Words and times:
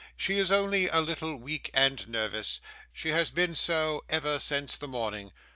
'She 0.17 0.39
is 0.39 0.51
only 0.51 0.87
a 0.89 0.99
little 0.99 1.35
weak 1.35 1.69
and 1.75 2.07
nervous; 2.07 2.59
she 2.91 3.09
has 3.09 3.29
been 3.29 3.53
so 3.53 4.03
ever 4.09 4.39
since 4.39 4.75
the 4.75 4.87
morning. 4.87 5.31